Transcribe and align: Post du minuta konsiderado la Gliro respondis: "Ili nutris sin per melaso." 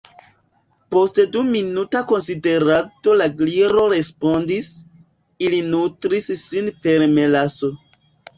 Post 0.93 1.17
du 1.33 1.43
minuta 1.49 2.01
konsiderado 2.11 3.17
la 3.19 3.27
Gliro 3.43 3.83
respondis: 3.93 4.71
"Ili 5.49 5.61
nutris 5.69 6.33
sin 6.47 6.73
per 6.89 7.07
melaso." 7.21 7.73